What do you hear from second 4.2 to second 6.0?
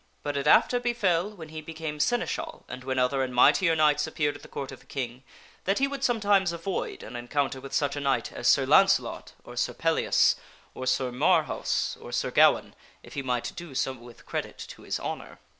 at the court of the King, that he